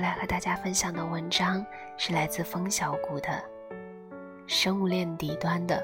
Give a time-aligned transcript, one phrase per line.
[0.00, 1.64] 来和大家分享的文章
[1.98, 3.28] 是来自风小谷的
[4.46, 5.82] 《生物链底端的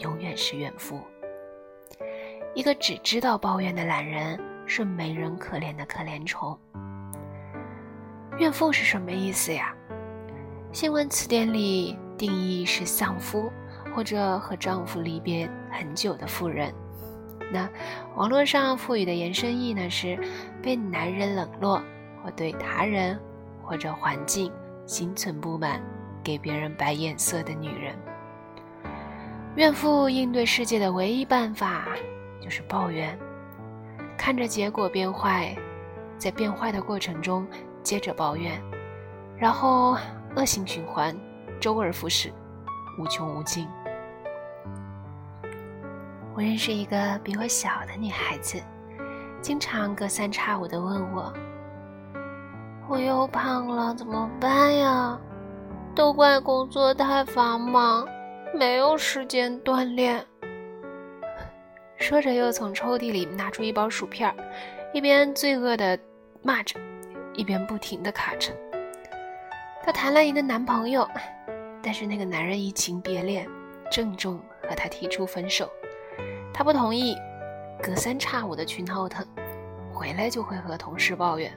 [0.00, 0.96] 永远是怨妇》。
[2.54, 6.58] 一个只知道抱怨的懒人，是没人可怜的可怜虫。
[8.38, 9.74] 怨妇是什么意思呀？
[10.72, 13.50] 新闻词典里定义是丧夫
[13.94, 16.72] 或者和丈夫离别很久的妇人。
[17.50, 17.66] 那
[18.16, 20.18] 网络上赋予的延伸义呢是
[20.62, 21.82] 被男人冷落
[22.22, 23.18] 或对他人
[23.66, 24.52] 或者环境
[24.86, 25.82] 心存不满，
[26.22, 27.94] 给别人摆眼色的女人。
[29.56, 31.88] 怨妇应对世界的唯一办法
[32.40, 33.18] 就是抱怨，
[34.16, 35.56] 看着结果变坏，
[36.16, 37.46] 在变坏的过程中。
[37.82, 38.60] 接着抱怨，
[39.38, 39.96] 然后
[40.34, 41.16] 恶性循环，
[41.60, 42.32] 周而复始，
[42.98, 43.68] 无穷无尽。
[46.34, 48.60] 我认识一个比我小的女孩子，
[49.40, 51.32] 经常隔三差五的问我
[52.88, 55.18] ：“我又胖了，怎么办呀？”
[55.94, 58.06] 都怪工作太繁忙，
[58.54, 60.24] 没有时间锻炼。
[61.96, 64.34] 说着，又从抽屉里拿出一包薯片，
[64.92, 65.98] 一边罪恶的
[66.42, 66.78] 骂着。
[67.34, 68.50] 一边不停的卡着。
[69.82, 71.06] 她谈了一个男朋友，
[71.82, 73.46] 但是那个男人移情别恋，
[73.90, 75.70] 郑重和她提出分手。
[76.52, 77.14] 她不同意，
[77.82, 79.22] 隔三差五的去闹腾，
[79.92, 81.52] 回来就会和同事抱怨，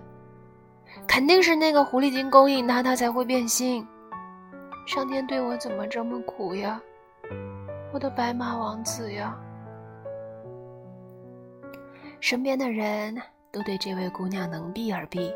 [1.08, 3.88] 肯定是那个狐狸精勾引他，他才会变心。
[4.88, 6.82] 上天对我怎么这么苦呀？
[7.92, 9.38] 我的白马王子呀！
[12.20, 13.16] 身边的人
[13.52, 15.33] 都对这位姑娘能避而避。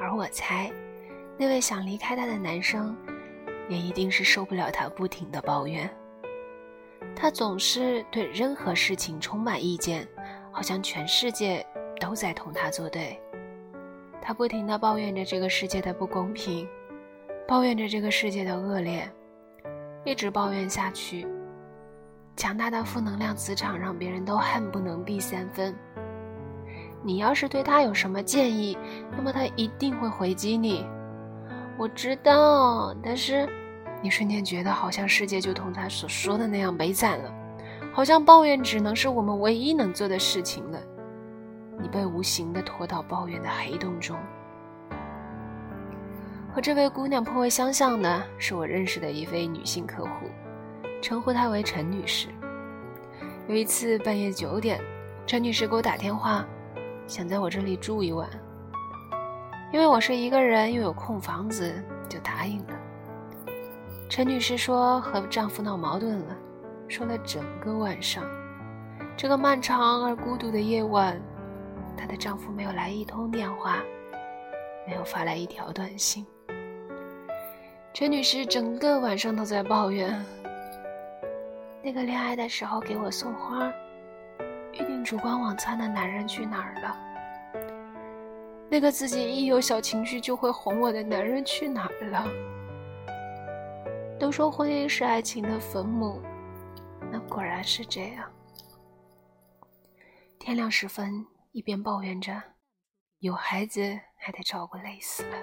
[0.00, 0.70] 而我猜，
[1.38, 2.96] 那位想离开她的男生，
[3.68, 5.88] 也一定是受不了她不停的抱怨。
[7.16, 10.06] 他总是对任何事情充满意见，
[10.50, 11.64] 好像全世界
[12.00, 13.20] 都在同他作对。
[14.26, 16.66] 他不停的抱怨着这个世界的不公平，
[17.46, 19.06] 抱怨着这个世界的恶劣，
[20.02, 21.26] 一直抱怨下去，
[22.34, 25.76] 强大的负能量磁场让别人都恨不能避三分。
[27.02, 28.78] 你要是对他有什么建议，
[29.14, 30.86] 那么他一定会回击你。
[31.76, 33.46] 我知道，但是
[34.00, 37.30] 你瞬间觉得好像世界就同他所说的那样悲惨了，
[37.92, 40.80] 好像抱怨只能是我们唯一能做的事情了。
[41.84, 44.16] 你被无形的拖到抱怨的黑洞中。
[46.50, 50.30] 和这位姑娘颇为相像的是我认识的一位女性客户，
[51.02, 52.28] 称呼她为陈女士。
[53.46, 54.80] 有一次半夜九点，
[55.26, 56.42] 陈女士给我打电话。
[57.06, 58.26] 想在我这里住一晚，
[59.70, 62.72] 因为我是一个人，又有空房子，就答应了。
[64.08, 66.36] 陈女士说和丈夫闹矛盾了，
[66.88, 68.24] 说了整个晚上。
[69.16, 71.20] 这个漫长而孤独的夜晚，
[71.96, 73.82] 她的丈夫没有来一通电话，
[74.86, 76.26] 没有发来一条短信。
[77.92, 80.24] 陈女士整个晚上都在抱怨：
[81.82, 83.72] 那个恋爱的时候给我送花。
[84.72, 86.96] 预订烛光晚餐的男人去哪儿了？
[88.68, 92.26] 那个自己一有小情绪就会哄我的男人去哪儿了？
[94.18, 96.20] 都说婚姻是爱情的坟墓，
[97.12, 98.28] 那果然是这样。
[100.40, 102.42] 天亮时分，一边抱怨着
[103.20, 103.80] 有孩子
[104.16, 105.36] 还得照顾累死了，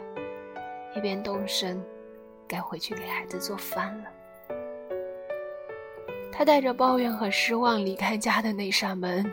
[0.94, 1.82] 一边动身
[2.46, 4.10] 该回去给孩子做饭了。
[6.30, 9.26] 他带着抱怨和失望离开家的那扇门，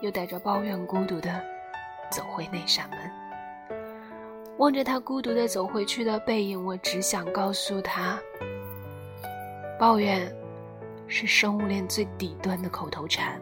[0.00, 1.44] 又带着抱怨孤独的
[2.10, 2.98] 走回那扇门。
[4.56, 8.18] 望着他孤独的走回去的背影，我只想告诉他：
[9.78, 10.34] 抱怨
[11.08, 13.38] 是生物链最底端的口头禅。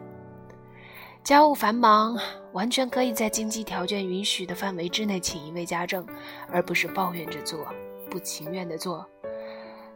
[1.23, 2.17] 家务繁忙，
[2.51, 6.05] 完全可以在经济条件允许的范围之内请一位家政，
[6.51, 7.65] 而不是抱怨着做，
[8.09, 9.07] 不情愿的做。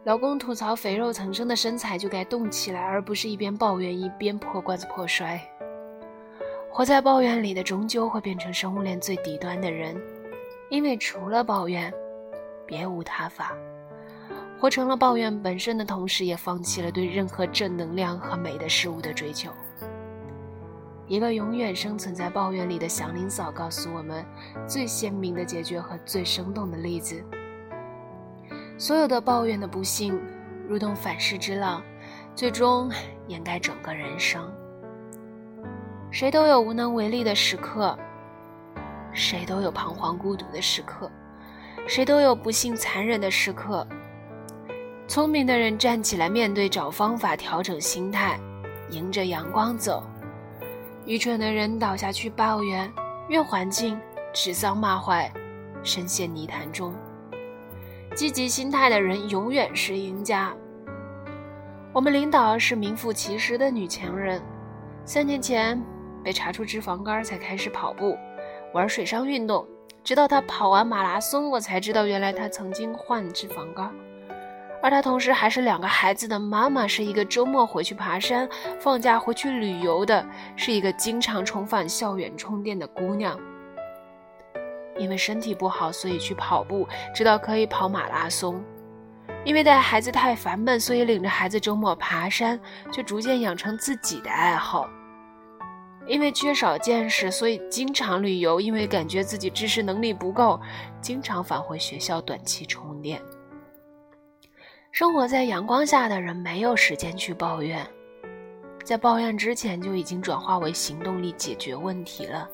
[0.04, 5.38] 老公吐槽肥肉丛生的身材就该动起来，而不是一边抱怨一边破罐子破摔。
[6.70, 10.00] 活在抱怨里的，终究会变成生物链最底端的人，
[10.70, 11.92] 因为除了抱怨，
[12.64, 13.54] 别无他法。
[14.58, 19.50] 活成了抱怨本身的同时，也放弃了对任何正能量和美的事物的追求。
[21.08, 24.22] 一个永远生存在抱怨里的祥林嫂告诉我们
[24.66, 27.24] 最鲜明的解决和最生动的例子：
[28.76, 30.20] 所有的抱怨的不幸，
[30.68, 31.82] 如同反噬之浪，
[32.34, 32.92] 最终
[33.26, 34.52] 掩盖整个人生。
[36.10, 37.98] 谁都有无能为力的时刻，
[39.14, 41.10] 谁都有彷徨孤独的时刻，
[41.86, 43.86] 谁都有不幸残忍的时刻。
[45.06, 48.38] 聪明的人站起来面对，找方法调整心态，
[48.90, 50.02] 迎着阳光走。
[51.08, 52.92] 愚蠢的人倒下去抱怨，
[53.30, 53.98] 怨环境，
[54.30, 55.32] 指桑骂槐，
[55.82, 56.94] 深陷泥潭中。
[58.14, 60.54] 积极心态的人永远是赢家。
[61.94, 64.42] 我们领导是名副其实的女强人，
[65.06, 65.82] 三年前
[66.22, 68.14] 被查出脂肪肝，才开始跑步，
[68.74, 69.66] 玩水上运动。
[70.04, 73.90] 直到她跑完马拉松，我才知道原来她曾经患脂肪肝。
[74.82, 78.48] 而她同时还是两个孩子的妈妈，是一个周末回去爬山、
[78.78, 80.24] 放假回去旅游的，
[80.56, 83.38] 是一个经常重返校园充电的姑娘。
[84.98, 88.62] 因为身体不好，所以去跑步，直到可以跑马拉松。
[89.44, 92.58] 因为带孩子太烦闷，所以领着孩子周末爬山，
[92.90, 94.88] 却逐渐养成自己的爱好。
[96.06, 100.60] 因为缺少见识，所以经常旅游；因为感觉自己知识能力不够，
[101.00, 103.20] 经常返回学校短期充电。
[104.98, 107.86] 生活在阳光下的人没有时间去抱怨，
[108.82, 112.50] 在抱怨之前就已经转化为行动力解决问题了。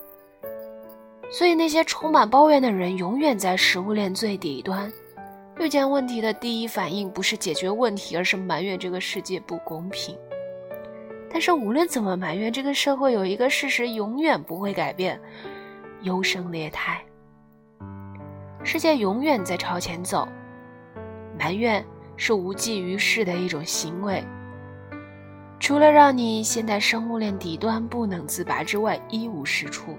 [1.31, 4.93] 所以那些充满抱怨的人永远在食物链最底端，
[5.58, 10.14] 遇见问题的第一反应不是解决问题，而是埋怨这个世界不公平。
[11.31, 15.19] 但是无论怎么埋怨，这个社会有一个事实永远不会改变：
[16.02, 17.02] 优胜劣汰。
[18.62, 20.29] 世界永远在朝前走，
[21.38, 21.82] 埋怨。
[22.16, 24.25] 是无济于事的一种行为，
[25.58, 29.96] 除了让你陷在生物链底端不能自拔之外，一无是处。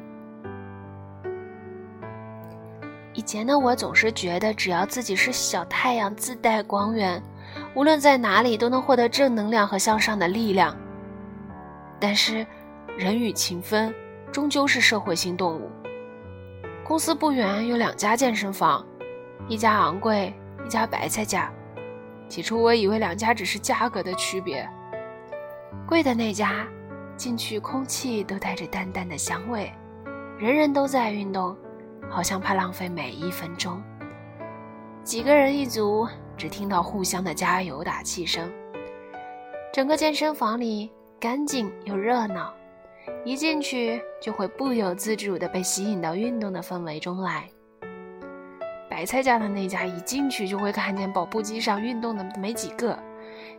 [3.14, 7.22] 以前的我总是觉得，只要自己是小太阳，自带光源，
[7.74, 10.76] 无论在哪里都能获得正能量和向上的力量。
[11.98, 12.46] 但是，
[12.98, 13.94] 人与情分，
[14.34, 15.70] 终究是社会性动物。
[16.84, 18.86] 公司不远有两家健身房，
[19.48, 20.34] 一家昂贵，
[20.66, 21.50] 一家白菜价。
[22.28, 24.68] 起初我以为两家只是价格的区别，
[25.88, 26.68] 贵的那家
[27.16, 29.72] 进去空气都带着淡淡的香味，
[30.38, 31.56] 人人都在运动，
[32.10, 33.82] 好像怕浪费每一分钟。
[35.04, 38.52] 几个人一组，只听到互相的加油打气声。
[39.72, 42.54] 整个健身房里干净又热闹，
[43.24, 47.48] 一进去就会不由自主地被吸引到运动的氛围中来。
[48.90, 52.98] 白菜家的那家一进去就会看见跑步机上运动的没几个，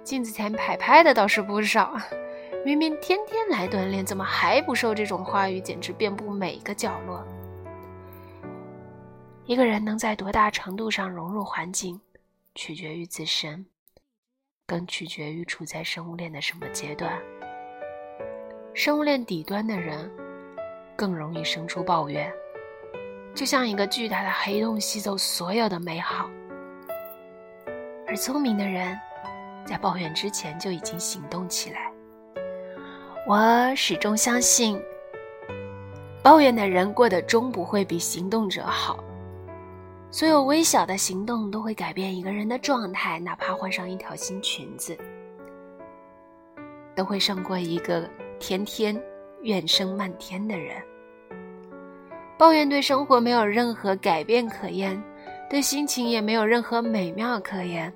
[0.02, 1.96] 镜子前拍拍的倒是不少。
[2.64, 4.94] 明明天天来锻炼，怎么还不瘦？
[4.94, 7.24] 这种话语简直遍布每个角落。
[9.44, 12.00] 一个人能在多大程度上融入环境，
[12.54, 13.64] 取决于自身，
[14.66, 17.12] 更取决于处在生物链的什么阶段。
[18.74, 20.10] 生物链底端的人，
[20.96, 22.32] 更容易生出抱怨。
[23.36, 26.26] 就像一个巨大的黑洞吸走所有的美好，
[28.08, 28.98] 而聪明的人
[29.66, 31.92] 在抱怨之前就已经行动起来。
[33.26, 34.80] 我始终相信，
[36.22, 39.04] 抱怨的人过得终不会比行动者好。
[40.10, 44.96] 所有微小的行动都会改变一个人的状态，哪怕换上一条新裙子，
[46.94, 48.08] 都会胜过一个
[48.40, 48.98] 天天
[49.42, 50.82] 怨声漫天的人。
[52.38, 55.02] 抱怨对生活没有任何改变可言，
[55.48, 57.90] 对心情也没有任何美妙可言。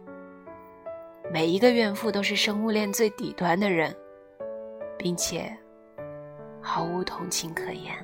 [1.30, 3.94] 每一个怨妇都是生物链最底端的人，
[4.98, 5.54] 并且
[6.60, 7.94] 毫无同情可言。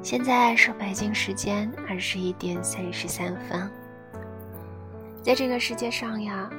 [0.00, 3.70] 现在是北京时间二十一点三十三分。
[5.20, 6.50] 在这个世界上呀，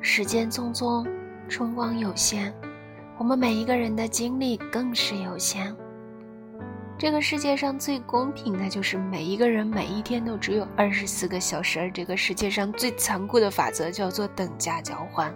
[0.00, 1.06] 时间匆匆，
[1.48, 2.52] 春光有限。
[3.18, 5.74] 我们每一个人的精力更是有限。
[6.96, 15.34] 这个世界上最公平的就是每一个人每一天都只有二十四个小时，而这个世界上最残酷的法则叫做等价交换。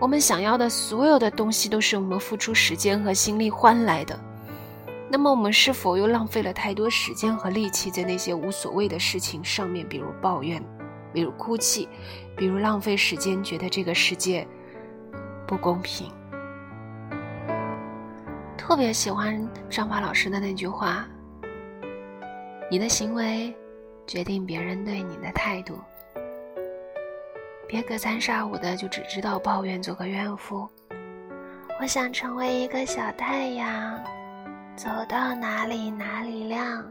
[0.00, 4.18] 我们想要的所有的东西都是我们付出时间和心力换来的。
[5.10, 9.86] 那么我们是否又浪费了太多时间和力气在那些无所谓的事情上面？
[9.86, 10.62] 比如抱怨，
[11.12, 11.88] 比如哭泣，
[12.36, 14.46] 比如浪费时间，觉得这个世界
[15.46, 16.10] 不公平。
[18.68, 21.08] 特别喜欢张华老师的那句话
[22.70, 23.56] ：“你的行为
[24.06, 25.78] 决定别人对你的态度。”
[27.66, 30.68] 别隔三差五的就只知道抱怨，做个怨妇。
[31.80, 34.04] 我想成为一个小太阳，
[34.76, 36.84] 走到哪里哪里亮，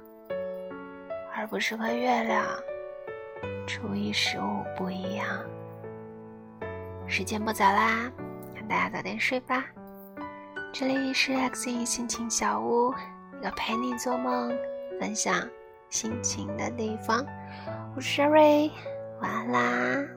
[1.36, 2.44] 而不是个月亮。
[3.68, 5.28] 初一十五不一样。
[7.06, 8.12] 时间不早啦，
[8.56, 9.64] 让大家早点睡吧。
[10.80, 12.94] 这里是 X 心情小屋，
[13.40, 14.56] 一个陪你做梦、
[15.00, 15.50] 分享
[15.90, 17.26] 心情的地方。
[17.96, 18.70] 我是 Sherry，
[19.20, 20.17] 晚安啦。